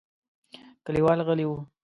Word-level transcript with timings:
کليوال 0.85 1.19
غلي 1.27 1.45
وو. 1.49 1.57